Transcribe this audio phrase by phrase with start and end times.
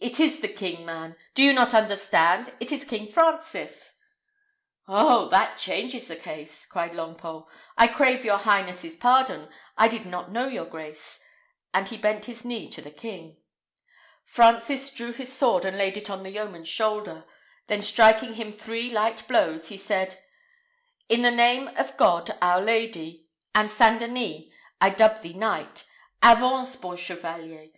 [0.00, 1.16] It is the king, man!
[1.34, 2.54] Do you not understand?
[2.60, 3.98] It is King Francis!"
[4.86, 5.26] "Oh!
[5.30, 9.48] that changes the case," cried Longpole; "I crave your highness's pardon.
[9.76, 11.18] I did not know your grace;"
[11.74, 13.38] and he bent his knee to the king.
[14.24, 17.24] Francis drew his sword, and laid it on the yeoman's shoulder;
[17.66, 20.20] then striking him three light blows, he said,
[21.08, 23.26] "In the name of God, our Lady,
[23.56, 23.98] and St.
[23.98, 24.42] Denis,
[24.80, 25.84] I dub thee knight.
[26.22, 27.70] _Avance, bon chevalier!